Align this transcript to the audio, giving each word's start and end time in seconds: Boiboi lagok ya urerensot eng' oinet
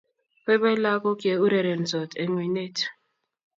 Boiboi 0.45 0.71
lagok 0.85 1.19
ya 1.29 1.35
urerensot 1.45 2.11
eng' 2.21 2.35
oinet 2.39 2.77